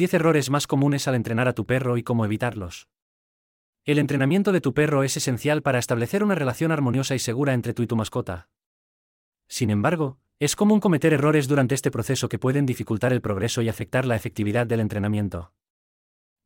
[0.00, 2.88] 10 errores más comunes al entrenar a tu perro y cómo evitarlos.
[3.84, 7.74] El entrenamiento de tu perro es esencial para establecer una relación armoniosa y segura entre
[7.74, 8.48] tú y tu mascota.
[9.46, 13.68] Sin embargo, es común cometer errores durante este proceso que pueden dificultar el progreso y
[13.68, 15.52] afectar la efectividad del entrenamiento.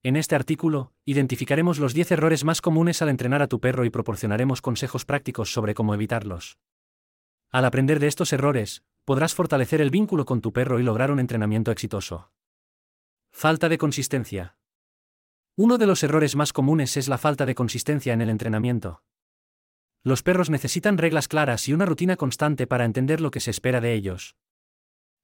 [0.02, 3.90] En este artículo, identificaremos los 10 errores más comunes al entrenar a tu perro y
[3.90, 6.58] proporcionaremos consejos prácticos sobre cómo evitarlos.
[7.52, 11.20] Al aprender de estos errores, podrás fortalecer el vínculo con tu perro y lograr un
[11.20, 12.32] entrenamiento exitoso.
[13.36, 14.56] Falta de consistencia.
[15.56, 19.02] Uno de los errores más comunes es la falta de consistencia en el entrenamiento.
[20.04, 23.80] Los perros necesitan reglas claras y una rutina constante para entender lo que se espera
[23.80, 24.36] de ellos.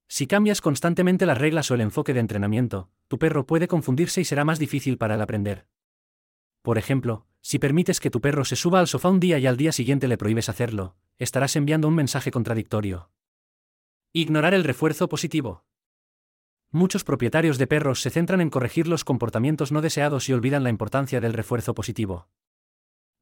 [0.09, 4.25] Si cambias constantemente las reglas o el enfoque de entrenamiento, tu perro puede confundirse y
[4.25, 5.67] será más difícil para él aprender.
[6.63, 9.55] Por ejemplo, si permites que tu perro se suba al sofá un día y al
[9.55, 13.09] día siguiente le prohíbes hacerlo, estarás enviando un mensaje contradictorio.
[14.11, 15.63] Ignorar el refuerzo positivo.
[16.73, 20.69] Muchos propietarios de perros se centran en corregir los comportamientos no deseados y olvidan la
[20.69, 22.29] importancia del refuerzo positivo.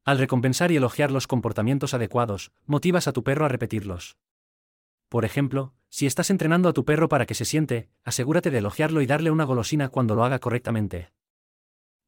[0.04, 4.16] Al recompensar y elogiar los comportamientos adecuados, motivas a tu perro a repetirlos.
[5.08, 9.00] Por ejemplo, si estás entrenando a tu perro para que se siente, asegúrate de elogiarlo
[9.02, 11.12] y darle una golosina cuando lo haga correctamente.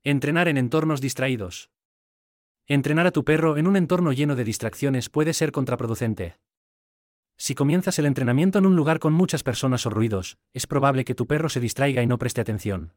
[0.04, 1.70] Entrenar en entornos distraídos.
[2.68, 6.36] Entrenar a tu perro en un entorno lleno de distracciones puede ser contraproducente.
[7.42, 11.16] Si comienzas el entrenamiento en un lugar con muchas personas o ruidos, es probable que
[11.16, 12.92] tu perro se distraiga y no preste atención.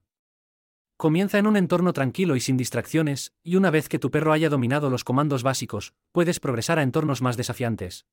[0.98, 4.50] Comienza en un entorno tranquilo y sin distracciones, y una vez que tu perro haya
[4.50, 8.06] dominado los comandos básicos, puedes progresar a entornos más desafiantes.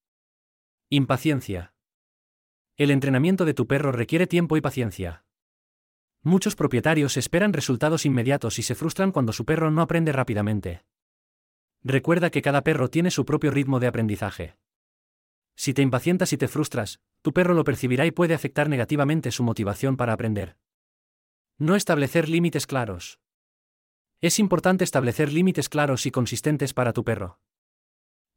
[0.88, 1.74] Impaciencia.
[2.78, 5.26] El entrenamiento de tu perro requiere tiempo y paciencia.
[6.22, 10.86] Muchos propietarios esperan resultados inmediatos y se frustran cuando su perro no aprende rápidamente.
[11.82, 14.56] Recuerda que cada perro tiene su propio ritmo de aprendizaje.
[15.54, 19.42] Si te impacientas y te frustras, tu perro lo percibirá y puede afectar negativamente su
[19.42, 20.56] motivación para aprender.
[21.58, 23.20] No establecer límites claros.
[24.20, 27.40] Es importante establecer límites claros y consistentes para tu perro.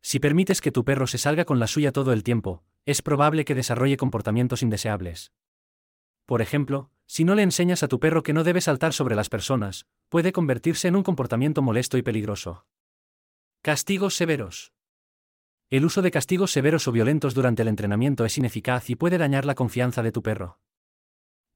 [0.02, 3.45] Si permites que tu perro se salga con la suya todo el tiempo, es probable
[3.45, 5.31] que desarrolle comportamientos indeseables.
[6.27, 9.30] Por ejemplo, si no le enseñas a tu perro que no debe saltar sobre las
[9.30, 12.67] personas, puede convertirse en un comportamiento molesto y peligroso.
[13.64, 14.74] Castigos severos.
[15.70, 19.45] El uso de castigos severos o violentos durante el entrenamiento es ineficaz y puede dañar
[19.45, 20.59] la confianza de tu perro.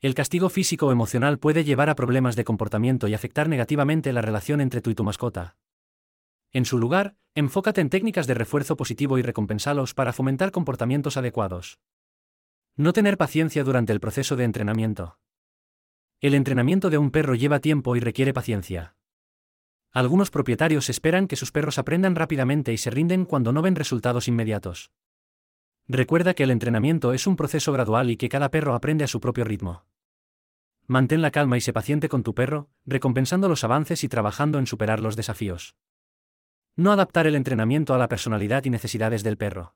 [0.02, 4.22] El castigo físico o emocional puede llevar a problemas de comportamiento y afectar negativamente la
[4.22, 5.58] relación entre tú y tu mascota.
[6.52, 11.80] En su lugar, enfócate en técnicas de refuerzo positivo y recompensalos para fomentar comportamientos adecuados.
[12.75, 15.19] No tener paciencia durante el proceso de entrenamiento.
[16.19, 18.96] El entrenamiento de un perro lleva tiempo y requiere paciencia.
[19.92, 24.28] Algunos propietarios esperan que sus perros aprendan rápidamente y se rinden cuando no ven resultados
[24.28, 24.92] inmediatos.
[25.88, 29.20] Recuerda que el entrenamiento es un proceso gradual y que cada perro aprende a su
[29.20, 29.86] propio ritmo.
[30.86, 34.68] Mantén la calma y sé paciente con tu perro, recompensando los avances y trabajando en
[34.68, 35.76] superar los desafíos.
[36.76, 39.76] No adaptar el entrenamiento a la personalidad y necesidades del perro.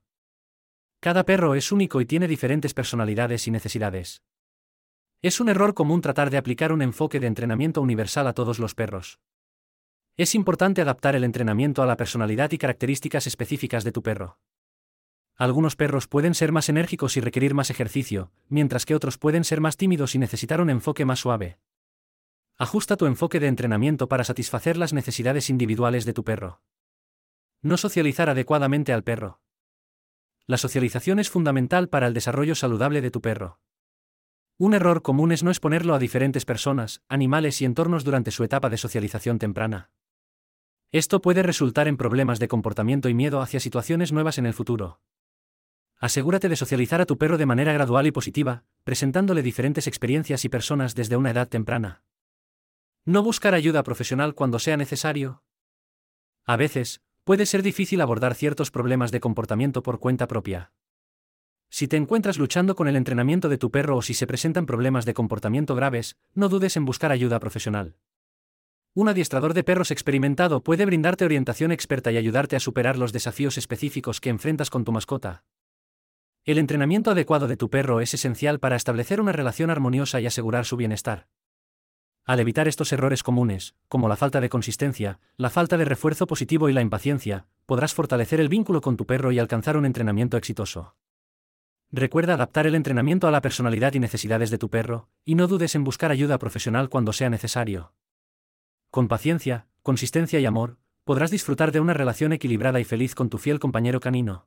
[1.00, 4.24] Cada perro es único y tiene diferentes personalidades y necesidades.
[5.22, 8.76] Es un error común tratar de aplicar un enfoque de entrenamiento universal a todos los
[8.76, 9.20] perros.
[10.16, 14.38] Es importante adaptar el entrenamiento a la personalidad y características específicas de tu perro.
[15.36, 19.60] Algunos perros pueden ser más enérgicos y requerir más ejercicio, mientras que otros pueden ser
[19.60, 21.58] más tímidos y necesitar un enfoque más suave.
[22.58, 26.62] Ajusta tu enfoque de entrenamiento para satisfacer las necesidades individuales de tu perro.
[27.64, 29.42] No socializar adecuadamente al perro.
[30.46, 33.60] La socialización es fundamental para el desarrollo saludable de tu perro.
[34.60, 38.70] Un error común es no exponerlo a diferentes personas, animales y entornos durante su etapa
[38.70, 39.90] de socialización temprana.
[40.94, 45.02] Esto puede resultar en problemas de comportamiento y miedo hacia situaciones nuevas en el futuro.
[45.98, 50.50] Asegúrate de socializar a tu perro de manera gradual y positiva, presentándole diferentes experiencias y
[50.50, 52.04] personas desde una edad temprana.
[53.06, 55.42] No buscar ayuda profesional cuando sea necesario.
[56.46, 60.74] A veces, puede ser difícil abordar ciertos problemas de comportamiento por cuenta propia.
[61.72, 65.06] Si te encuentras luchando con el entrenamiento de tu perro o si se presentan problemas
[65.06, 67.96] de comportamiento graves, no dudes en buscar ayuda profesional.
[68.96, 73.58] Un adiestrador de perros experimentado puede brindarte orientación experta y ayudarte a superar los desafíos
[73.58, 75.46] específicos que enfrentas con tu mascota.
[76.46, 80.66] El entrenamiento adecuado de tu perro es esencial para establecer una relación armoniosa y asegurar
[80.66, 81.28] su bienestar.
[82.24, 86.70] Al evitar estos errores comunes, como la falta de consistencia, la falta de refuerzo positivo
[86.70, 90.96] y la impaciencia, podrás fortalecer el vínculo con tu perro y alcanzar un entrenamiento exitoso.
[91.92, 95.74] Recuerda adaptar el entrenamiento a la personalidad y necesidades de tu perro, y no dudes
[95.74, 97.94] en buscar ayuda profesional cuando sea necesario.
[98.94, 103.40] Con paciencia, consistencia y amor, podrás disfrutar de una relación equilibrada y feliz con tu
[103.40, 104.46] fiel compañero canino.